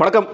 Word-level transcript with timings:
வணக்கம். 0.00 0.26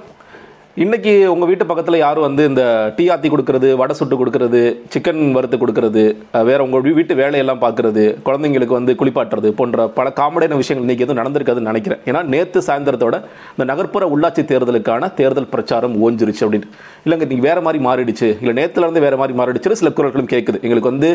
இன்னைக்கு 0.83 1.13
உங்கள் 1.33 1.49
வீட்டு 1.49 1.65
பக்கத்தில் 1.67 1.97
யாரும் 1.99 2.25
வந்து 2.27 2.45
இந்த 2.51 2.63
டீ 2.95 3.05
ஆத்தி 3.15 3.29
கொடுக்கறது 3.33 3.69
வடை 3.81 3.95
சுட்டு 3.99 4.17
கொடுக்கறது 4.21 4.63
சிக்கன் 4.93 5.21
வறுத்து 5.37 5.57
கொடுக்கறது 5.61 6.03
வேறு 6.49 6.65
வேற 6.73 6.81
வீட்டு 6.97 7.15
வேலையெல்லாம் 7.21 7.61
பார்க்கறது 7.65 8.05
குழந்தைங்களுக்கு 8.29 8.75
வந்து 8.79 8.93
குளிப்பாட்டுறது 9.01 9.51
போன்ற 9.59 9.87
பல 9.99 10.13
காமெடியான 10.17 10.57
விஷயங்கள் 10.61 10.87
இன்றைக்கி 10.87 11.05
எதுவும் 11.07 11.21
நடந்திருக்காதுன்னு 11.21 11.71
நினைக்கிறேன். 11.73 12.01
ஏன்னா 12.09 12.23
நேற்று 12.33 12.63
சாயந்தரத்தோட 12.69 13.19
இந்த 13.53 13.67
நகர்ப்புற 13.71 14.09
உள்ளாட்சி 14.17 14.45
தேர்தலுக்கான 14.51 15.13
தேர்தல் 15.21 15.49
பிரச்சாரம் 15.55 15.95
ஓஞ்சிருச்சு 16.09 16.43
அப்படின்னு. 16.47 16.69
இல்லைங்க 17.05 17.29
நீங்க 17.35 17.47
வேற 17.49 17.63
மாதிரி 17.67 17.83
மாறிடுச்சு. 17.89 18.31
இல்லை 18.41 18.55
நேற்றுலேருந்து 18.61 19.05
வேறு 19.07 19.11
வேற 19.11 19.21
மாதிரி 19.23 19.39
மாறிடுச்சு 19.43 19.79
சில 19.83 19.93
குரல்களும் 20.01 20.33
கேட்குது 20.35 20.61
எங்களுக்கு 20.67 20.93
வந்து 20.93 21.13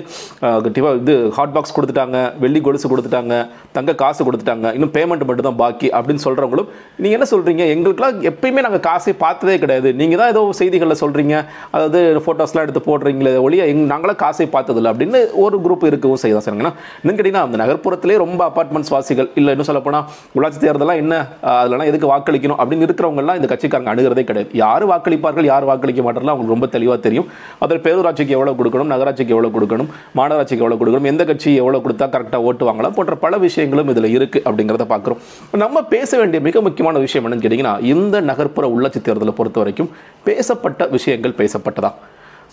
இது 1.04 1.18
ஹாட் 1.40 1.56
பாக்ஸ் 1.58 1.76
கொடுத்துட்டாங்க 1.80 2.24
வெள்ளி 2.46 2.64
கொலுசு 2.70 2.94
கொடுத்துட்டாங்க 2.94 3.42
தங்க 3.80 3.98
காசு 4.06 4.30
கொடுத்துட்டாங்க 4.30 4.74
இன்னும் 4.80 4.96
பேமெண்ட் 4.98 5.28
மட்டும் 5.28 5.50
தான் 5.52 5.62
பாக்கி 5.66 5.90
அப்படின்னு 6.00 6.26
சொல்கிறவங்களும் 6.30 6.72
நீங்கள் 7.04 7.20
என்ன 7.20 7.30
சொல்கிறீங்க 7.36 7.66
எங்களுக்குலாம் 7.76 8.26
எப்பயுமே 8.34 8.66
நாங்கள் 8.70 8.86
காசை 8.90 9.18
பார்த்ததே 9.50 9.62
கிடையாது. 9.64 9.90
நீங்கள் 10.00 10.20
தான் 10.22 10.32
ஏதோ 10.34 10.42
செய்திகளில் 10.60 11.00
சொல்கிறீங்க 11.02 11.36
அதாவது 11.76 12.00
ஃபோட்டோஸ்லாம் 12.24 12.66
எடுத்து 12.66 12.82
போடுறீங்களே 12.88 13.32
ஒழிய 13.46 13.62
எங் 13.72 13.84
நாங்களாம் 13.92 14.20
காசை 14.24 14.48
பார்த்ததில்ல 14.56 14.92
அப்படின்னு 14.94 15.20
ஒரு 15.44 15.56
குரூப் 15.66 15.86
இருக்கவும் 15.90 16.22
செய்யலாம் 16.24 16.46
சரிங்களா 16.48 16.72
இன்னும் 17.02 17.18
கேட்டிங்கன்னா 17.18 17.46
அந்த 17.48 17.58
நகர்ப்புறத்திலே 17.64 18.18
ரொம்ப 18.24 18.42
அப்பார்ட்மெண்ட்ஸ் 18.50 18.92
வாசிகள் 18.96 19.30
இல்லை 19.40 19.54
இன்னும் 19.56 19.70
சொல்லப்போனால் 19.70 20.06
உள்ளாட்சி 20.38 20.60
தேர்தலாம் 20.66 21.00
என்ன 21.04 21.14
அதெல்லாம் 21.54 21.90
எதுக்கு 21.92 22.10
வாக்களிக்கணும் 22.14 22.60
அப்படின்னு 22.62 22.88
இருக்கிறவங்கலாம் 22.88 23.40
இந்த 23.40 23.50
கட்சிக்காரங்க 23.54 23.94
அணுகிறதே 23.94 24.26
கிடையாது. 24.30 24.52
யார் 24.64 24.86
வாக்களிப்பார்கள் 24.92 25.50
யார் 25.52 25.68
வாக்களிக்க 25.72 26.04
மாட்டார்கள் 26.08 26.34
அவங்களுக்கு 26.34 26.56
ரொம்ப 26.58 26.70
தெளிவாக 26.76 27.00
தெரியும். 27.08 27.28
அதில் 27.66 27.84
பேரூராட்சிக்கு 27.88 28.36
எவ்வளோ 28.38 28.56
கொடுக்கணும் 28.62 28.92
நகராட்சிக்கு 28.94 29.36
எவ்வளோ 29.38 29.52
கொடுக்கணும் 29.58 29.90
மாநகராட்சிக்கு 30.20 30.64
எவ்வளோ 30.66 30.80
கொடுக்கணும் 30.84 31.10
எந்த 31.14 31.24
கட்சி 31.32 31.50
எவ்வளோ 31.64 31.82
கொடுத்தா 31.86 32.08
கரெக்டாக 32.16 32.48
ஓட்டுவாங்களா 32.50 32.92
போன்ற 33.00 33.16
பல 33.26 33.38
விஷயங்களும் 33.48 33.92
இதில் 33.96 34.10
இருக்குது 34.18 34.44
அப்படிங்கிறத 34.48 34.88
பார்க்குறோம். 34.94 35.20
நம்ம 35.64 35.78
பேச 35.96 36.12
வேண்டிய 36.22 36.40
மிக 36.48 36.62
முக்கியமான 36.68 37.00
விஷயம் 37.06 37.26
என்னன்னு 37.26 37.46
கேட்டிங்கன்னா 37.46 37.76
இந்த 37.94 38.16
நகர்ப்புற 38.30 38.66
உள்ளாட்சி 38.76 39.00
தேர்தலை 39.08 39.34
பொறுத்த 39.40 39.60
வரைக்கும் 39.64 39.92
பேசப்பட்ட 40.30 40.88
விஷயங்கள் 40.96 41.40
பேசப்பட்டதா? 41.42 41.92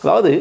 அதாவது 0.03 0.33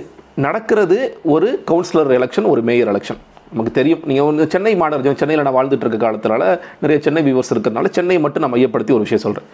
நடக்கிறது 0.45 0.97
ஒரு 1.35 1.49
கவுன்சிலர் 1.71 2.11
எலெக்ஷன் 2.19 2.51
ஒரு 2.53 2.63
மேயர் 2.69 2.91
எலெக்ஷன் 2.93 3.21
நமக்கு 3.51 3.73
தெரியும். 3.77 4.01
நீங்கள் 4.09 4.27
வந்து 4.29 4.45
சென்னை 4.53 4.73
மாநகரம் 4.81 5.21
சென்னையில் 5.21 5.45
நான் 5.47 5.57
வாழ்ந்துட்டு 5.57 5.85
இருக்க 5.85 5.99
காலத்தினால 6.05 6.43
நிறைய 6.83 6.97
சென்னை 7.05 7.21
வியூவர்ஸ் 7.27 7.51
இருக்கிறதுனால 7.53 7.89
சென்னை 7.97 8.17
மட்டும் 8.25 8.43
நான் 8.45 8.53
மையப்படுத்தி 8.55 8.95
ஒரு 8.97 9.05
விஷயம் 9.07 9.25
சொல்கிறேன் 9.25 9.49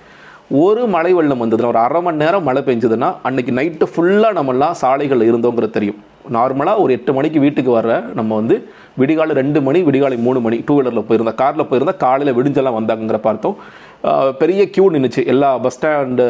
ஒரு 0.61 0.81
மழை 0.93 1.11
வெள்ளம் 1.17 1.41
வந்ததுன்னா 1.43 1.69
ஒரு 1.73 1.79
அரை 1.83 1.99
மணி 2.05 2.21
நேரம் 2.21 2.47
மழை 2.47 2.61
பெஞ்சதுன்னா 2.69 3.09
அன்றைக்கி 3.27 3.51
நைட்டு 3.59 3.85
ஃபுல்லாக 3.91 4.37
நம்மலாம் 4.37 4.79
சாலைகளில் 4.81 5.29
இருந்தோங்கிறது 5.31 5.75
தெரியும். 5.77 5.99
நார்மலாக 6.35 6.81
ஒரு 6.83 6.91
எட்டு 6.97 7.11
மணிக்கு 7.17 7.39
வீட்டுக்கு 7.43 7.71
வர 7.77 7.93
நம்ம 8.17 8.31
வந்து 8.39 8.55
விடிகாலை 9.01 9.35
ரெண்டு 9.41 9.59
மணி 9.67 9.79
விடிகாலை 9.89 10.17
மூணு 10.25 10.39
மணி 10.45 10.57
டூ 10.67 10.73
வீலரில் 10.77 11.07
போயிருந்தா 11.09 11.33
காரில் 11.43 11.67
போயிருந்தால் 11.69 12.01
காலையில் 12.05 12.37
விடிஞ்செல்லாம் 12.39 12.77
வந்தாங்கிற 12.79 13.19
பார்த்தோம். 13.27 13.55
பெரிய 14.41 14.61
கியூ 14.75 14.85
நின்றுச்சு 14.93 15.21
எல்லா 15.31 15.49
பஸ் 15.63 15.75
ஸ்டாண்டு 15.77 16.23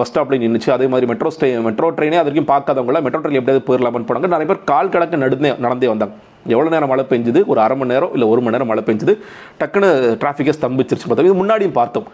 பஸ் 0.00 0.10
ஸ்டாப்லையும் 0.10 0.44
நின்றுச்சு 0.46 0.70
அதே 0.76 0.86
மாதிரி 0.92 1.06
மெட்ரோ 1.10 1.30
ஸ்டே 1.34 1.48
மெட்ரோ 1.66 1.88
ட்ரெயினே 1.96 2.18
அது 2.20 2.28
வரைக்கும் 2.28 2.50
பார்க்காதவங்களாம் 2.52 3.04
மெட்ரோ 3.06 3.20
ட்ரெயின் 3.22 3.40
எப்படியாவது 3.40 3.66
போயிடலாம்னு 3.68 4.08
போனாங்க. 4.10 4.30
நிறைய 4.34 4.48
பேர் 4.50 4.60
கால் 4.70 4.92
கணக்கு 4.94 5.22
நடந்தே 5.24 5.50
நடந்தே 5.64 5.90
வந்தாங்க. 5.92 6.14
எவ்வளோ 6.54 6.70
நேரம் 6.74 6.90
மழை 6.92 7.04
பெஞ்சுது? 7.12 7.40
ஒரு 7.52 7.60
அரை 7.64 7.74
மணி 7.80 7.92
நேரம் 7.94 8.12
இல்லை 8.16 8.26
ஒரு 8.32 8.40
மணி 8.44 8.54
நேரம் 8.56 8.70
மழை 8.72 8.82
பெஞ்சுது. 8.88 9.14
டக்குன்னு 9.60 9.90
டிராஃபிக்கை 10.22 10.54
ஸ்தம்பிச்சிருச்சு 10.58 11.08
பார்த்தோம். 11.08 11.28
இது 11.30 11.40
முன்னாடியும் 11.42 11.76
பார்த்தோம். 11.80 12.08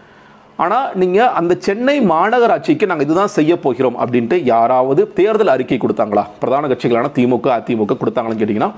ஆனால் 0.64 0.86
நீங்கள் 1.00 1.32
அந்த 1.40 1.52
சென்னை 1.66 1.96
மாநகராட்சிக்கு 2.12 2.88
நாங்கள் 2.90 3.06
இதுதான் 3.08 3.34
செய்ய 3.38 3.52
போகிறோம் 3.64 3.98
அப்படின்ட்டு 4.02 4.36
யாராவது 4.52 5.02
தேர்தல் 5.18 5.54
அறிக்கை 5.54 5.78
கொடுத்தாங்களா? 5.84 6.24
பிரதான 6.42 6.68
கட்சிகளான 6.72 7.10
திமுக 7.18 7.48
அதிமுக 7.58 7.98
கொடுத்தாங்களான்னு 8.02 8.42
கேட்டிங்கன்னா 8.42 8.72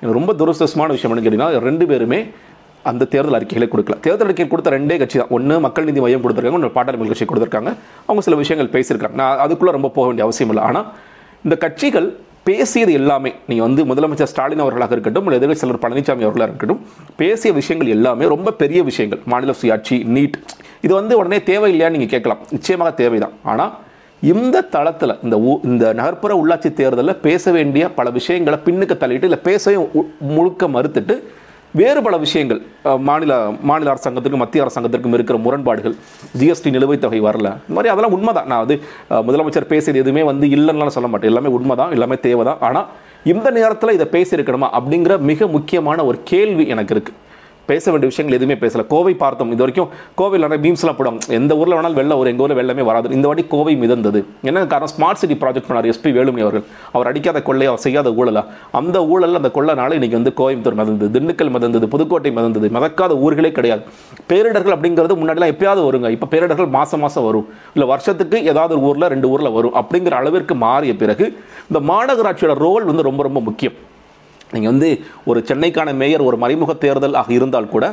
எனக்கு 0.00 0.18
ரொம்ப 0.20 0.32
துரஸ்தமான 0.40 0.92
விஷயம் 0.96 1.10
என்னன்னு 1.10 1.26
கேட்டிங்கன்னா 1.26 1.64
ரெண்டு 1.68 1.84
பேருமே 1.90 2.20
அந்த 2.90 3.08
தேர்தல் 3.14 3.36
அறிக்கைகளை 3.38 3.68
கொடுக்கல. 3.72 3.96
தேர்தல் 4.06 4.28
அறிக்கை 4.28 4.46
கொடுத்த 4.52 4.70
ரெண்டே 4.76 4.96
கட்சி 5.02 5.18
தான். 5.20 5.32
ஒன்று 5.36 5.54
மக்கள் 5.66 5.88
நீதி 5.88 6.02
மையம் 6.04 6.22
கொடுத்துருக்காங்க 6.24 6.60
ஒன்று 6.60 6.74
பாட்டாளி 6.76 7.08
கட்சி 7.12 7.26
கொடுத்துருக்காங்க. 7.30 7.72
அவங்க 8.08 8.22
சில 8.26 8.36
விஷயங்கள் 8.42 8.72
பேசியிருக்காங்க. 8.76 9.18
நான் 9.22 9.42
அதுக்குள்ளே 9.46 9.74
ரொம்ப 9.78 9.90
போக 9.96 10.06
வேண்டிய 10.10 10.26
அவசியம் 10.28 10.52
இல்லை. 10.54 10.64
ஆனால் 10.70 10.86
இந்த 11.46 11.56
கட்சிகள் 11.64 12.08
பேசியது 12.48 12.92
எல்லாமே 13.00 13.30
நீ 13.50 13.56
வந்து 13.64 13.82
முதலமைச்சர் 13.90 14.30
ஸ்டாலின் 14.30 14.62
அவர்களாக 14.64 14.92
இருக்கட்டும் 14.96 15.26
இல்லை 15.26 15.36
எதிர்கட்சி 15.38 15.62
தலைவர் 15.62 15.82
பழனிசாமி 15.84 16.26
அவர்களாக 16.26 16.50
இருக்கட்டும் 16.50 16.80
பேசிய 17.20 17.50
விஷயங்கள் 17.58 17.92
எல்லாமே 17.96 18.24
ரொம்ப 18.34 18.52
பெரிய 18.62 18.80
விஷயங்கள். 18.88 19.20
மாநில 19.32 19.54
சுயாட்சி 19.60 19.96
நீட் 20.16 20.36
இது 20.86 20.92
வந்து 21.00 21.14
உடனே 21.20 21.38
தேவையில்லையான்னு 21.50 21.96
நீங்கள் 21.96 22.12
கேட்கலாம். 22.14 22.42
நிச்சயமாக 22.56 22.92
தேவைதான். 23.00 23.34
ஆனால் 23.52 23.72
இந்த 24.32 24.62
தளத்தில் 24.74 25.14
இந்த 25.24 25.36
இந்த 25.70 25.86
நகர்ப்புற 26.00 26.34
உள்ளாட்சி 26.42 26.70
தேர்தலில் 26.80 27.20
பேச 27.26 27.50
வேண்டிய 27.56 27.84
பல 27.98 28.10
விஷயங்களை 28.18 28.58
பின்னுக்கு 28.66 28.96
தள்ளிட்டு 29.00 29.28
இல்லை 29.30 29.40
பேசவே 29.48 29.78
முழுக்க 30.34 30.68
மறுத்துட்டு 30.76 31.16
வேறு 31.80 32.00
பல 32.06 32.16
விஷயங்கள். 32.24 32.58
மாநில 33.06 33.32
மாநில 33.68 33.88
அரசாங்கத்திற்கும் 33.92 34.42
மத்திய 34.42 34.64
அரசாங்கத்திற்கும் 34.64 35.14
இருக்கிற 35.16 35.36
முரண்பாடுகள் 35.46 35.94
ஜிஎஸ்டி 36.40 36.72
நிலுவைத் 36.74 37.02
தொகை 37.04 37.20
வரல. 37.26 37.48
இந்த 37.64 37.74
மாதிரி 37.76 37.92
அதெல்லாம் 37.92 38.14
உண்மைதான். 38.16 38.48
நான் 38.52 38.62
அது 38.64 38.74
முதலமைச்சர் 39.28 39.70
பேசியது 39.72 40.02
எதுவுமே 40.02 40.22
வந்து 40.30 40.48
இல்லைன்னு 40.56 40.94
சொல்ல 40.98 41.10
மாட்டேன். 41.12 41.30
எல்லாமே 41.32 41.52
உண்மைதான் 41.58 41.94
எல்லாமே 41.96 42.18
தேவை 42.26 42.44
தான் 42.50 42.62
ஆனால் 42.68 42.86
இந்த 43.34 43.48
நேரத்தில் 43.58 43.96
இதை 43.96 44.06
பேசியிருக்கணுமா 44.16 44.68
அப்படிங்கிற 44.78 45.14
மிக 45.30 45.46
முக்கியமான 45.56 46.04
ஒரு 46.10 46.20
கேள்வி 46.32 46.66
எனக்கு 46.74 46.94
இருக்குது 46.96 47.20
பேச 47.66 47.90
வேண்டிய 47.90 48.08
விஷயங்கள் 48.12 48.38
எதுவுமே 48.38 48.56
பேசலை. 48.62 48.86
கோவை 48.86 49.14
பார்த்தோம் 49.14 49.52
இது 49.54 49.62
வரைக்கும் 49.64 49.88
கோவையில் 50.18 50.44
நிறைய 50.46 50.60
மீம்ஸ்லாம் 50.64 50.96
போடுவாங்க 50.98 51.30
எந்த 51.40 51.56
ஊரில் 51.56 51.74
வேணாலும் 51.76 51.98
வெள்ளம் 52.00 52.18
ஒரு 52.18 52.30
எங்கள் 52.30 52.44
ஊரில் 52.46 52.58
வெள்ளமே 52.60 52.84
வராது. 52.84 53.14
இந்த 53.16 53.26
வாட்டி 53.26 53.44
கோவை 53.54 53.74
மிதந்தது. 53.76 54.24
என்ன 54.42 54.66
காரணம்? 54.66 54.92
ஸ்மார்ட் 54.96 55.20
சிட்டி 55.22 55.36
ப்ராஜெக்ட் 55.46 55.68
பண்ணார் 55.68 55.88
எஸ்பி 55.92 56.10
வேலுமணி 56.18 56.44
அவர்கள். 56.46 56.64
அவர் 56.92 57.06
அடிக்காத 57.06 57.42
கொள்ளை 57.42 57.66
அவர் 57.66 57.82
செய்யாத 57.86 58.10
ஊழலா? 58.10 58.44
அந்த 58.72 59.06
ஊழல் 59.06 59.34
அந்த 59.34 59.50
கொள்ளனால 59.54 59.96
இன்றைக்கி 59.98 60.18
வந்து 60.18 60.32
கோயம்புத்தூர் 60.40 60.78
மிதந்தது. 60.80 61.10
திண்டுக்கல் 61.16 61.52
மிதந்தது 61.56 61.86
புதுக்கோட்டை 61.86 62.32
மிதந்தது. 62.32 62.68
மிதக்காத 62.76 63.18
ஊர்களே 63.24 63.52
கிடையாது. 63.52 63.82
பேரிடர்கள் 64.28 64.76
அப்படிங்கிறது 64.76 65.18
முன்னாடிலாம் 65.22 65.52
எப்பயாவது 65.54 65.82
வருங்க. 65.88 66.10
இப்போ 66.16 66.26
பேரிடர்கள் 66.30 66.68
மாதம் 66.68 67.00
மாதம் 67.00 67.24
வரும். 67.24 67.48
இல்லை 67.74 67.88
வருஷத்துக்கு 67.88 68.44
ஏதாவது 68.44 68.74
ஒரு 68.80 68.86
ஊரில் 68.86 69.10
ரெண்டு 69.14 69.28
ஊரில் 69.28 69.50
வரும். 69.50 69.74
அப்படிங்கிற 69.74 70.10
அளவிற்கு 70.10 70.54
மாறிய 70.54 70.96
பிறகு 70.96 71.26
இந்த 71.72 71.92
மாநகராட்சியோட 71.92 72.54
ரோல் 72.66 72.84
வந்து 72.84 73.02
ரொம்ப 73.02 73.22
ரொம்ப 73.22 73.40
முக்கியம். 73.40 73.72
நீங்கள் 74.52 74.72
வந்து 74.72 74.90
ஒரு 75.30 75.40
சென்னைக்கான 75.48 75.94
மேயர் 76.02 76.26
ஒரு 76.28 76.36
மறைமுக 76.42 76.74
தேர்தல் 76.84 77.18
ஆக 77.20 77.32
இருந்தால் 77.38 77.72
கூட 77.74 77.84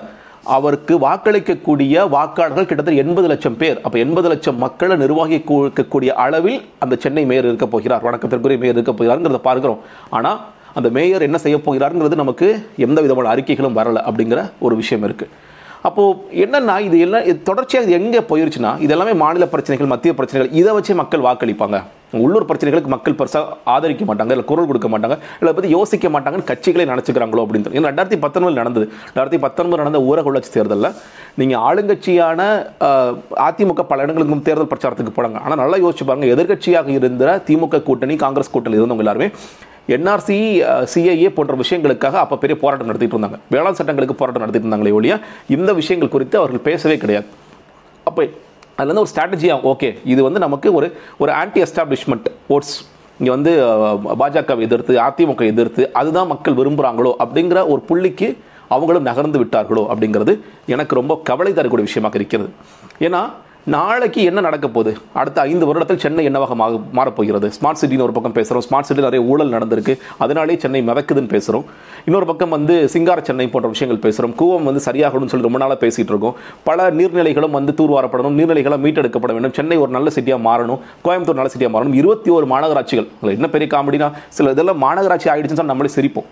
அவருக்கு 0.56 0.94
வாக்களிக்கக்கூடிய 1.06 1.96
வாக்காளர்கள் 2.16 2.68
கிட்டத்தட்ட 2.70 3.02
எண்பது 3.04 3.28
லட்சம் 3.32 3.58
பேர். 3.62 3.78
அப்போ 3.86 3.98
எண்பது 4.06 4.28
லட்சம் 4.32 4.58
மக்களை 4.64 4.96
நிர்வாகிக்கக்கூடிய 5.04 6.12
அளவில் 6.24 6.58
அந்த 6.84 6.98
சென்னை 7.04 7.24
மேயர் 7.32 7.50
இருக்க 7.50 7.68
போகிறார். 7.76 8.04
வணக்கத்திற்குரிய 8.08 8.60
மேயர் 8.64 8.78
இருக்க 8.78 8.94
போகிறாருங்கிறத 8.94 9.42
பார்க்குறோம். 9.50 9.82
ஆனால் 10.18 10.40
அந்த 10.80 10.90
மேயர் 10.98 11.28
என்ன 11.28 11.38
செய்ய 11.46 11.58
போகிறாருங்கிறது 11.68 12.22
நமக்கு 12.24 12.48
எந்த 12.88 13.00
விதமான 13.06 13.30
அறிக்கைகளும் 13.34 13.78
வரல 13.80 14.02
அப்படிங்கிற 14.10 14.42
ஒரு 14.66 14.76
விஷயம் 14.82 15.06
இருக்குது 15.08 15.32
அப்போது 15.88 16.42
என்னென்னா 16.44 16.76
இது 16.88 16.98
எல்லாம் 17.06 17.26
இது 17.30 17.38
தொடர்ச்சியாக 17.50 17.86
இது 17.86 17.98
எங்கே 18.02 18.22
போயிருச்சுன்னா 18.32 18.72
இது 18.86 18.94
எல்லாமே 18.96 19.14
மாநில 19.24 19.46
பிரச்சனைகள் 19.54 19.92
மத்திய 19.94 20.12
பிரச்சனைகள் 20.20 20.54
இதை 20.60 20.72
வச்சு 20.78 20.94
மக்கள் 21.02 21.26
வாக்களிப்பாங்க. 21.28 21.78
உள்ளூர் 22.26 22.48
பிரச்சனைகளுக்கு 22.48 22.92
மக்கள் 22.94 23.18
பெருசாக 23.20 23.54
ஆதரிக்க 23.74 24.06
மாட்டாங்க 24.08 24.34
இல்லை 24.36 24.46
குரல் 24.50 24.68
கொடுக்க 24.70 24.88
மாட்டாங்க 24.94 25.16
இல்லை 25.42 25.52
பற்றி 25.58 25.70
யோசிக்க 25.76 26.10
மாட்டாங்கன்னு 26.16 26.48
கட்சிகளை 26.50 26.86
நினச்சிக்கிறாங்களோ 26.92 27.44
அப்படின்னு 27.46 27.76
ஏன்னா 27.78 27.92
ரெண்டாயிரத்தி 27.92 28.20
பத்தொன்பதில் 28.26 28.62
நடந்தது. 28.62 28.86
ரெண்டாயிரத்தி 29.08 29.40
பத்தொன்பது 29.46 29.82
நடந்த 29.84 30.02
ஊரக 30.10 30.30
உள்ளாட்சி 30.32 30.52
தேர்தலில் 30.58 30.98
நீங்கள் 31.42 31.64
ஆளுங்கட்சியான 31.70 32.50
அதிமுக 33.48 33.86
பல 33.92 34.06
இடங்களுக்கும் 34.08 34.46
தேர்தல் 34.50 34.72
பிரச்சாரத்துக்கு 34.74 35.16
போனாங்க. 35.18 35.40
ஆனால் 35.46 35.62
நல்லா 35.64 35.80
யோசிச்சு 35.86 36.08
பாருங்கள் 36.10 36.34
எதிர்கட்சியாக 36.36 36.92
இருந்த 37.00 37.40
திமுக 37.50 37.84
கூட்டணி 37.90 38.18
காங்கிரஸ் 38.26 38.54
கூட்டணி 38.56 38.80
இருந்தவங்க 38.82 39.06
எல்லாருமே 39.08 39.30
என்ஆர்சி 39.96 40.38
சிஐஏ 40.94 41.30
போன்ற 41.38 41.54
விஷயங்களுக்காக 41.62 42.18
அப்போ 42.24 42.36
பெரிய 42.44 42.56
போராட்டம் 42.64 42.90
நடத்திட்டு 42.90 43.16
இருந்தாங்க. 43.16 43.38
வேளாண் 43.54 43.80
சட்டங்களுக்கு 43.80 44.16
போராட்டம் 44.20 44.44
நடத்திட்டு 44.44 44.68
இருந்தாங்களே 44.68 44.96
ஒழிய 45.00 45.16
இந்த 45.56 45.72
விஷயங்கள் 45.80 46.14
குறித்து 46.16 46.38
அவர்கள் 46.42 46.66
பேசவே 46.70 46.98
கிடையாது. 47.04 47.28
அப்போ 48.10 48.22
அதுலேருந்து 48.78 49.04
ஒரு 49.06 49.12
ஸ்ட்ராட்டஜியாக 49.14 49.68
ஓகே 49.72 49.90
இது 50.14 50.22
வந்து 50.28 50.40
நமக்கு 50.46 50.68
ஒரு 50.78 50.88
ஒரு 51.24 51.32
ஆன்டி 51.42 51.60
எஸ்டாப்ளிஷ்மெண்ட் 51.66 52.30
ஓட்ஸ் 52.56 52.78
இங்கே 53.20 53.32
வந்து 53.36 53.52
பாஜகவை 54.22 54.64
எதிர்த்து 54.68 54.94
அதிமுக 55.08 55.44
எதிர்த்து 55.54 55.84
அதுதான் 56.00 56.32
மக்கள் 56.34 56.58
விரும்புகிறாங்களோ 56.60 57.12
அப்படிங்கிற 57.24 57.60
ஒரு 57.74 57.82
புள்ளிக்கு 57.90 58.30
அவங்களும் 58.76 59.08
நகர்ந்து 59.10 59.40
விட்டார்களோ 59.42 59.84
அப்படிங்கிறது 59.92 60.34
எனக்கு 60.74 60.94
ரொம்ப 61.00 61.14
கவலை 61.30 61.52
தரக்கூடிய 61.54 61.86
விஷயமாக 61.90 62.18
இருக்கிறது. 62.20 62.50
ஏன்னா 63.08 63.22
நாளைக்கு 63.66 64.22
என்ன 64.24 64.40
நடக்க 64.42 64.68
போகுது? 64.68 64.92
அடுத்த 65.14 65.42
ஐந்து 65.42 65.66
வருடத்தில் 65.70 66.00
சென்னை 66.04 66.24
என்னவாக 66.26 66.56
மா 66.62 66.68
மாறப்போகிறது? 66.98 67.48
ஸ்மார்ட் 67.58 67.80
சிட்டின்னு 67.82 68.06
ஒரு 68.06 68.14
பக்கம் 68.16 68.34
பேசுகிறோம் 68.38 68.64
ஸ்மார்ட் 68.68 68.88
சிட்டியில் 68.88 69.08
நிறைய 69.08 69.26
ஊழல் 69.32 69.54
நடந்திருக்கு. 69.56 69.94
அதனாலே 70.24 70.56
சென்னை 70.64 70.82
மிதக்குதுன்னு 70.88 71.32
பேசுகிறோம் 71.34 71.66
இன்னொரு 72.06 72.26
பக்கம் 72.26 72.50
வந்து 72.50 72.76
சிங்கார 72.94 73.22
சென்னை 73.28 73.48
போன்ற 73.50 73.70
விஷயங்கள் 73.74 74.02
பேசுகிறோம் 74.06 74.34
கூவம் 74.42 74.68
வந்து 74.70 74.82
சரியாகணும்னு 74.88 75.32
சொல்லி 75.34 75.48
ரொம்ப 75.48 75.62
நாளாக 75.64 75.80
பேசிகிட்டு 75.86 76.12
இருக்கோம். 76.14 76.36
பல 76.64 76.90
நீர்நிலைகளும் 77.00 77.56
வந்து 77.58 77.76
தூர்வாரப்படணும். 77.82 78.38
நீர்நிலைகளை 78.40 78.80
மீட்டெடுக்கப்பட 78.86 79.32
வேண்டும். 79.38 79.56
சென்னை 79.60 79.78
ஒரு 79.78 79.92
நல்ல 79.98 80.10
சிட்டியாக 80.16 80.42
மாறணும். 80.50 80.82
கோயம்புத்தூர் 81.06 81.40
நல்ல 81.42 81.54
சிட்டியாக 81.56 81.74
மாறணும். 81.78 81.98
இருபத்தி 82.02 82.32
ஒரு 82.40 82.48
மாநகராட்சிகள். 82.56 83.08
என்ன 83.38 83.50
பெரிய 83.58 83.70
காமெடினா 83.76 84.10
சில 84.40 84.52
இதெல்லாம் 84.58 84.84
மாநகராட்சி 84.88 85.30
ஆகிடுச்சுன்னு 85.34 85.72
நம்மளே 85.74 85.94
சிரிப்போம். 86.00 86.30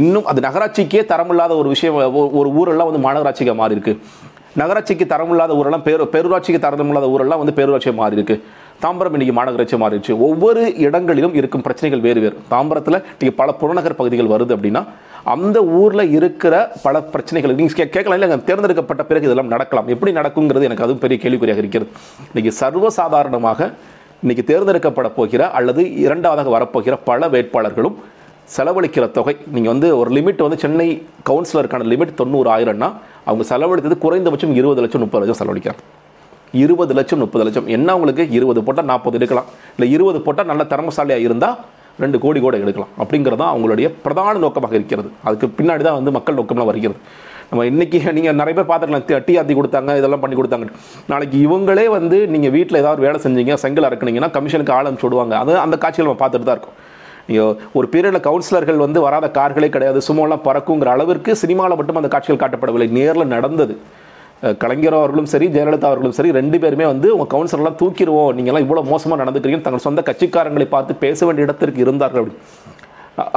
இன்னும் 0.00 0.26
அது 0.30 0.40
நகராட்சிக்கே 0.40 1.00
தரமில்லாத 1.12 1.52
ஒரு 1.60 1.68
விஷயம் 1.68 1.96
ஒரு 2.40 2.48
ஊரெல்லாம் 2.60 2.90
வந்து 2.90 3.04
மாநகராட்சிக்கு 3.06 3.54
மாறி 3.60 3.74
இருக்குது 3.76 3.98
நகராட்சிக்கு 4.60 5.04
தரமில்லாத 5.12 5.52
ஊரெல்லாம் 5.58 5.84
பேரு 5.86 6.04
பேரூராட்சிக்கு 6.14 6.60
தரமில்லாத 6.64 7.06
ஊரெல்லாம் 7.14 7.40
வந்து 7.42 7.54
பேரூராட்சியை 7.58 7.94
மாறி 8.00 8.16
இருக்கு 8.18 8.36
தாம்பரம் 8.82 9.14
இன்னைக்கு 9.16 9.34
மாநகராட்சி 9.38 9.76
மாறிடுச்சு. 9.82 10.12
ஒவ்வொரு 10.26 10.62
இடங்களிலும் 10.84 11.34
இருக்கும் 11.40 11.64
பிரச்சனைகள் 11.66 12.02
வேறு 12.06 12.20
வேறு. 12.24 12.36
தாம்பரத்தில் 12.52 12.98
இன்றைக்கி 13.12 13.34
பல 13.40 13.48
புறநகர் 13.60 13.98
பகுதிகள் 14.00 14.30
வருது 14.32 14.52
அப்படின்னா 14.56 14.82
அந்த 15.34 15.58
ஊரில் 15.80 16.12
இருக்கிற 16.18 16.54
பல 16.86 17.02
பிரச்சனைகள் 17.12 17.54
நீங்கள் 17.58 17.78
கே 17.78 17.84
கேட்கலாம் 17.96 18.18
இல்லை 18.18 18.38
தேர்ந்தெடுக்கப்பட்ட 18.48 19.02
பிறகு 19.10 19.26
இதெல்லாம் 19.28 19.52
நடக்கலாம். 19.54 19.88
எப்படி 19.94 20.12
நடக்குங்கிறது 20.18 20.68
எனக்கு 20.68 20.84
அதுவும் 20.86 21.02
பெரிய 21.04 21.18
கேள்விக்குறியாக 21.24 21.62
இருக்கிறது. 21.64 21.90
இன்றைக்கி 22.30 22.52
சர்வசாதாரணமாக 22.62 23.70
இன்றைக்கி 24.24 24.44
தேர்ந்தெடுக்கப்பட 24.50 25.08
போகிற 25.18 25.44
அல்லது 25.60 25.84
இரண்டாவதாக 26.06 26.50
வரப்போகிற 26.56 26.96
பல 27.10 27.28
வேட்பாளர்களும் 27.36 27.96
செலவழிக்கிற 28.56 29.04
தொகை 29.16 29.34
நீங்கள் 29.54 29.72
வந்து 29.74 29.88
ஒரு 30.00 30.10
லிமிட் 30.16 30.44
வந்து 30.46 30.60
சென்னை 30.64 30.86
கவுன்சிலருக்கான 31.28 31.86
லிமிட் 31.92 32.18
தொண்ணூறு 32.20 32.48
ஆயிரம்னா 32.56 32.88
அவங்க 33.28 33.44
செலவழித்தது 33.50 33.98
குறைந்தபட்சம் 34.04 34.54
இருபது 34.60 34.80
லட்சம் 34.84 35.02
முப்பது 35.04 35.22
லட்சம் 35.24 35.40
செலவழிக்கிறாங்க. 35.42 35.82
இருபது 36.62 36.92
லட்சம் 36.98 37.22
முப்பது 37.24 37.44
லட்சம். 37.46 37.68
என்ன 37.76 37.94
உங்களுக்கு 37.98 38.24
இருபது 38.38 38.60
போட்டால் 38.66 38.88
நாற்பது 38.92 39.18
எடுக்கலாம். 39.18 39.50
இல்லை 39.76 39.88
இருபது 39.96 40.18
போட்டால் 40.26 40.50
நல்ல 40.52 40.62
திறமசாலியாக 40.72 41.26
இருந்தால் 41.26 41.58
ரெண்டு 42.02 42.16
கோடி 42.24 42.38
கூட 42.44 42.56
எடுக்கலாம். 42.64 42.92
அப்படிங்கிறது 43.02 43.40
தான் 43.42 43.52
அவங்களுடைய 43.54 43.86
பிரதான 44.04 44.34
நோக்கமாக 44.44 44.74
இருக்கிறது. 44.80 45.08
அதுக்கு 45.26 45.46
பின்னாடி 45.58 45.82
தான் 45.88 45.98
வந்து 45.98 46.12
மக்கள் 46.16 46.38
நோக்கம்லாம் 46.38 46.70
வருகிறது. 46.70 47.00
நம்ம 47.50 47.64
இன்றைக்கி 47.70 47.98
நீங்கள் 48.16 48.36
நிறைய 48.40 48.54
பேர் 48.58 48.68
பார்த்துக்கலாம் 48.70 49.02
அட்டி 49.18 49.32
ஆத்தி 49.40 49.54
கொடுத்தாங்க 49.58 49.96
இதெல்லாம் 50.00 50.22
பண்ணி 50.22 50.36
கொடுத்தாங்க. 50.38 50.68
நாளைக்கு 51.10 51.36
இவங்களே 51.46 51.84
வந்து 51.96 52.18
நீங்கள் 52.34 52.54
வீட்டில் 52.56 52.80
ஏதாவது 52.82 53.04
வேலை 53.06 53.18
செஞ்சீங்க 53.24 53.56
செங்கல் 53.64 53.88
அறுக்குனீங்கன்னா 53.88 54.30
கமிஷனுக்கு 54.36 54.74
ஆள் 54.76 54.88
அனுப்பிச்சு 54.88 55.08
விடுவாங்க. 55.08 55.34
அது 55.42 55.52
அந்த 55.64 55.78
காட்சிகள் 55.82 56.08
நம்ம 56.08 56.20
பார்த்துட்டு 56.22 56.48
தான் 56.48 56.56
இருக்கும். 56.58 56.78
ஐயோ 57.30 57.46
ஒரு 57.78 57.86
பீரியடில் 57.92 58.26
கவுன்சிலர்கள் 58.28 58.84
வந்து 58.84 59.00
வராத 59.06 59.26
கார்களே 59.38 59.68
கிடையாது. 59.74 59.98
சும்மாலாம் 60.08 60.44
பறக்குங்கிற 60.46 60.90
அளவிற்கு 60.94 61.32
சினிமாவில் 61.42 61.78
மட்டும் 61.80 62.00
அந்த 62.00 62.10
காட்சிகள் 62.14 62.42
காட்டப்படவில்லை. 62.44 62.88
நேரில் 62.98 63.32
நடந்தது. 63.34 63.76
கலைஞர் 64.62 64.96
அவர்களும் 65.00 65.28
சரி 65.32 65.46
ஜெயலலிதா 65.54 65.88
அவர்களும் 65.90 66.16
சரி 66.18 66.30
ரெண்டு 66.38 66.56
பேருமே 66.62 66.86
வந்து 66.92 67.08
உங்கள் 67.14 67.30
கவுன்சிலர்லாம் 67.34 67.78
தூக்கிடுவோம். 67.82 68.32
நீங்கள்லாம் 68.36 68.64
இவ்வளோ 68.66 68.82
மோசமாக 68.92 69.20
நடந்துக்கிறீங்கன்னு 69.22 69.66
தங்கள் 69.66 69.86
சொந்த 69.86 70.02
கட்சிக்காரங்களை 70.08 70.66
பார்த்து 70.74 71.02
பேச 71.04 71.26
வேண்டிய 71.26 71.46
இடத்திற்கு 71.48 71.84
இருந்தார்கள் 71.84 72.22
அப்படி. 72.22 72.36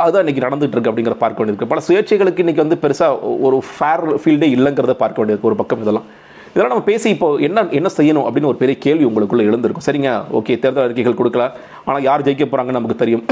அதுதான் 0.01 0.23
இன்னைக்கு 0.23 0.45
நடந்துகிட்டு 0.45 0.75
இருக்கு 0.75 0.91
அப்படிங்கிற 0.91 1.15
பார்க்க 1.23 1.39
வேண்டியிருக்கு. 1.41 1.71
பல 1.73 1.81
சுயேட்சைகளுக்கு 1.87 2.43
இன்றைக்கி 2.43 2.63
வந்து 2.63 2.77
பெருசாக 2.83 3.33
ஒரு 3.47 3.57
ஃபேர் 3.71 4.03
ஃபீல்டே 4.23 4.49
இல்லைங்கிறத 4.57 4.95
பார்க்க 5.03 5.21
வேண்டியிருக்கு 5.21 5.49
ஒரு 5.51 5.59
பக்கம் 5.61 5.83
இதெல்லாம். 5.85 6.07
இதெல்லாம் 6.55 6.73
நம்ம 6.73 6.87
பேசி 6.89 7.07
இப்போ 7.13 7.27
என்ன 7.45 7.61
என்ன 7.77 7.87
செய்யணும் 7.95 8.25
அப்படின்னு 8.27 8.49
ஒரு 8.51 8.59
பெரிய 8.59 8.75
கேள்வி 8.83 9.05
உங்களுக்குள்ள 9.07 9.43
எழுந்திருக்கும். 9.47 9.85
சரிங்க? 9.87 10.11
ஓகே 10.37 10.53
தேர்தல் 10.63 10.85
அறிக்கைகள் 10.85 11.17
கொடுக்கல 11.19 11.45
ஆனால் 11.87 12.05
யார் 12.05 12.23
ஜெயிக்க 12.27 12.45
போகிறாங்கன்னு 12.45 12.79
நமக்கு 12.79 12.97
தெரியும். 13.01 13.23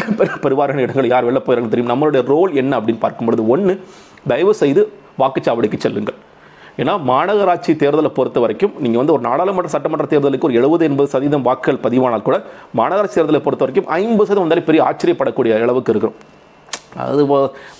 பெருவாரான 0.45 0.83
இடங்கள் 0.85 1.07
யார் 1.13 1.27
வெளில 1.27 1.41
போயிறாங்கன்னு 1.45 1.73
தெரியும். 1.75 1.91
நம்மளுடைய 1.93 2.23
ரோல் 2.33 2.51
என்ன 2.61 2.73
அப்படின்னு 2.79 3.01
பார்க்கும்பொழுது 3.05 3.45
ஒன்று 3.55 3.75
தயவு 4.33 4.55
செய்து 4.63 4.83
வாக்குச்சாவடிக்கு 5.23 5.79
செல்லுங்கள். 5.85 6.19
ஏன்னா 6.81 6.93
மாநகராட்சி 7.11 7.71
தேர்தலை 7.85 8.11
பொறுத்த 8.19 8.37
வரைக்கும் 8.43 8.75
நீங்கள் 8.83 9.01
வந்து 9.03 9.15
ஒரு 9.15 9.23
நாடாளுமன்ற 9.29 9.71
சட்டமன்ற 9.77 10.05
தேர்தலுக்கு 10.13 10.47
ஒரு 10.49 10.59
எழுபது 10.59 10.85
எண்பது 10.89 11.09
சதவீதம் 11.15 11.47
வாக்குகள் 11.49 11.81
பதிவானால் 11.87 12.27
கூட 12.27 12.37
மாநகராட்சி 12.81 13.17
தேர்தலை 13.19 13.43
பொறுத்த 13.47 13.65
வரைக்கும் 13.65 13.89
ஐம்பது 14.01 14.27
சதவீதம் 14.27 14.47
வந்தாலே 14.47 14.67
பெரிய 14.69 14.83
ஆச்சரியப்படக்கூடிய 14.89 15.63
அளவுக்கு 15.65 15.93
இருக்கிறோம். 15.95 16.17
அது 17.07 17.23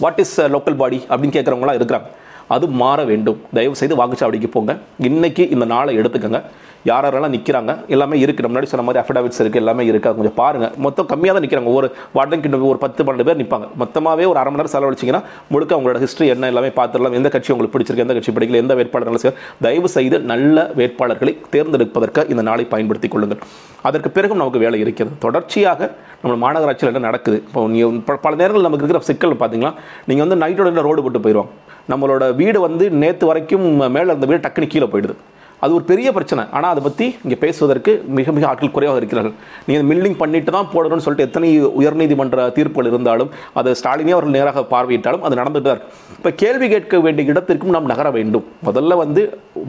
வாட் 0.04 0.22
இஸ் 0.26 0.36
லோக்கல் 0.56 0.82
பாடி 0.84 1.00
அப்படின்னு 1.12 1.38
கேட்குறவங்களாம் 1.38 1.80
இருக்கிறாங்க. 1.82 2.10
அது 2.54 2.68
மாற 2.82 3.00
வேண்டும். 3.12 3.40
தயவு 3.54 3.76
செய்து 3.76 3.96
வாக்குச்சாவடிக்கு 3.96 4.48
போங்க. 4.48 4.74
இன்னைக்கு 4.98 5.50
இந்த 5.50 5.66
நாளை 5.66 5.98
எடுத்துக்கங்க. 5.98 6.42
யார் 6.86 7.06
யாரெல்லாம் 7.06 7.34
நிற்கிறாங்க 7.34 7.72
எல்லாமே 7.88 8.16
இருக்குது 8.24 8.48
முன்னாடி 8.48 8.64
சொன்ன 8.64 8.86
மாதிரி 8.86 9.04
அஃபிடாவிட்ஸ் 9.04 9.42
இருக்குது 9.42 9.62
எல்லாமே 9.62 9.84
இருக்குது 9.90 10.16
கொஞ்சம் 10.16 10.34
பாருங்கள் 10.36 10.72
மொத்தம் 10.78 11.08
கம்மியாக 11.08 11.34
தான் 11.34 11.44
நிற்கிறாங்க 11.44 11.74
ஒரு 11.74 11.88
வார்டன் 12.16 12.40
கிட்ட 12.40 12.58
ஒரு 12.58 12.78
பத்து 12.78 13.04
பன்னெண்டு 13.04 13.24
பேர் 13.24 13.38
நிற்பாங்க 13.38 13.68
மொத்தமாகவே 13.80 14.26
ஒரு 14.28 14.38
அரை 14.42 14.52
மணி 14.52 14.64
நேரம் 14.64 14.74
செலவழிச்சிங்கன்னா 14.74 15.22
முழுக்க 15.50 15.76
அவங்களோட 15.76 15.98
ஹிஸ்ட்ரி 15.98 16.28
என்ன 16.28 16.46
எல்லாமே 16.48 16.68
பார்த்துடலாம். 16.68 17.14
எந்த 17.14 17.30
கட்சி 17.30 17.54
உங்களுக்கு 17.54 17.78
பிடிச்சிருக்கு 17.80 18.04
எந்த 18.06 18.14
கட்சி 18.14 18.32
பிடிக்கல 18.32 18.60
எந்த 18.64 18.76
வேட்பாளர்களும் 18.76 19.14
நல்ல 19.14 19.34
தயவு 19.62 19.90
செய்து 19.90 20.20
நல்ல 20.20 20.72
வேட்பாளர்களை 20.78 21.38
தேர்ந்தெடுப்பதற்கு 21.50 22.30
இந்த 22.30 22.42
நாளை 22.42 22.66
பயன்படுத்திக் 22.66 23.12
கொள்ளுங்கள். 23.12 23.40
அதற்கு 23.82 24.10
பிறகும் 24.10 24.38
நமக்கு 24.38 24.60
வேலை 24.60 24.80
இருக்கிறது. 24.80 25.16
தொடர்ச்சியாக 25.20 25.92
நம்ம 26.24 26.36
மாநகராட்சியில் 26.38 26.94
என்ன 26.94 27.00
நடக்குது? 27.00 27.44
இப்போ 27.48 27.68
நீங்கள் 27.68 28.00
ப- 28.06 28.16
பல 28.16 28.36
நேரங்கள் 28.36 28.70
நமக்கு 28.70 28.86
இருக்கிற 28.86 29.00
சிக்கல் 29.00 29.34
பார்த்தீங்கன்னா 29.34 29.74
நீங்கள் 30.06 30.28
வந்து 30.28 30.46
நைட்டோட 30.46 30.82
ரோடு 30.82 31.02
போட்டு 31.02 31.20
போயிடுவாங்க 31.20 31.52
நம்மளோட 31.92 32.24
வீடு 32.42 32.60
வந்து 32.68 32.88
நேற்று 33.04 33.28
வரைக்கும் 33.30 33.68
மேலே 33.98 34.10
இருந்த 34.12 34.28
வீடு 34.32 34.46
டக்குன்னு 34.48 34.74
கீழே 34.74 34.90
போயிடுது. 34.96 35.16
அது 35.64 35.76
ஒரு 35.78 35.86
பெரிய 35.90 36.08
பிரச்சனை. 36.16 36.44
ஆனால் 36.56 36.72
அதை 36.74 36.82
பற்றி 36.86 37.06
இங்கே 37.26 37.36
பேசுவதற்கு 37.44 37.92
மிக 38.18 38.32
மிக 38.38 38.46
ஆட்கள் 38.50 38.74
குறைவாக 38.78 39.00
இருக்கிறார்கள். 39.02 39.36
நீங்கள் 39.68 39.88
மில்லிங் 39.92 40.18
பண்ணிட்டு 40.22 40.52
தான் 40.56 40.68
போடணும்னு 40.74 41.06
சொல்லிட்டு 41.06 41.28
எத்தனை 41.28 41.50
உயர்நீதிமன்ற 41.82 42.48
தீர்ப்புகள் 42.58 42.90
இருந்தாலும் 42.92 43.30
அதை 43.60 43.72
ஸ்டாலினே 43.82 44.14
அவர்கள் 44.16 44.36
நேராக 44.38 44.64
பார்வையிட்டாலும் 44.74 45.24
அது 45.28 45.40
நடந்துட்டு 45.42 45.68
தான் 45.70 45.78
இருக்கு. 45.78 45.96
இப்போ 46.18 46.32
கேள்வி 46.44 46.68
கேட்க 46.74 47.00
வேண்டிய 47.06 47.34
இடத்திற்கும் 47.34 47.74
நாம் 47.78 47.90
நகர 47.94 48.12
வேண்டும். 48.18 48.46
முதல்ல 48.70 49.00
வந்து 49.04 49.24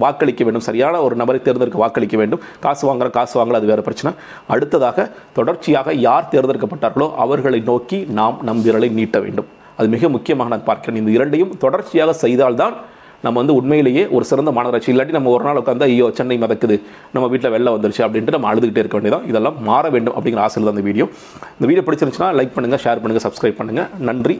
வாக்களிக்க 0.04 0.42
வேண்டும். 0.48 0.66
சரியான 0.70 1.02
ஒரு 1.06 1.16
நபரை 1.22 1.40
தேர்ந்தெடுக்க 1.48 1.84
வாக்களிக்க 1.84 2.18
வேண்டும். 2.22 2.42
காசு 2.66 2.84
வாங்குற 2.90 3.10
காசு 3.18 3.36
வாங்கல 3.40 3.60
அது 3.62 3.72
வேறு 3.72 3.88
பிரச்சனை. 3.88 4.12
அடுத்ததாக 4.54 5.08
தொடர்ச்சியாக 5.40 5.94
யார் 6.08 6.32
தேர்ந்தெடுக்கப்பட்டார்களோ 6.34 7.08
அவர்களை 7.26 7.60
நோக்கி 7.72 8.00
நாம் 8.20 8.40
நம் 8.50 8.64
விரலை 8.68 8.90
நீட்ட 9.00 9.20
வேண்டும். 9.26 9.50
அது 9.78 9.88
மிக 9.94 10.08
முக்கியமாக 10.16 10.52
நான் 10.54 10.68
பார்க்கிறேன். 10.70 11.00
இந்த 11.02 11.12
இரண்டையும் 11.18 11.54
தொடர்ச்சியாக 11.64 12.14
செய்தால்தான் 12.24 12.76
நம்ம 13.24 13.38
வந்து 13.40 13.54
உண்மையிலேயே 13.58 14.02
ஒரு 14.16 14.24
சிறந்த 14.30 14.50
மாநகராட்சி. 14.56 14.88
இல்லாட்டி 14.92 15.14
நம்ம 15.16 15.30
ஒரு 15.34 15.44
நாள் 15.46 15.60
உட்காந்து 15.60 15.86
ஐயோ 15.90 16.06
சென்னை 16.18 16.36
மிதக்குது. 16.42 16.76
நம்ம 17.14 17.26
வீட்டில் 17.32 17.52
வெள்ளம் 17.54 17.74
வந்துருச்சு 17.76 18.02
அப்படின்ட்டு 18.06 18.34
நம்ம 18.36 18.48
அழுதுகிட்டே 18.50 18.82
இருக்க 18.82 18.96
வேண்டியதான் 18.98 19.24
இதெல்லாம் 19.30 19.56
மாற 19.68 19.84
வேண்டும் 19.94 20.14
அப்படிங்கிற 20.16 20.42
ஆசையில் 20.46 20.68
தான் 20.68 20.76
இந்த 20.76 20.86
வீடியோ. 20.88 21.06
இந்த 21.56 21.66
வீடியோ 21.70 21.84
பிடிச்சிருந்துச்சுன்னா 21.86 22.30
லைக் 22.38 22.54
பண்ணுங்கள் 22.56 22.82
ஷேர் 22.84 23.00
பண்ணுங்கள் 23.02 23.26
சப்ஸ்கிரைப் 23.26 23.58
பண்ணுங்கள் 23.60 23.88
நன்றி. 24.08 24.32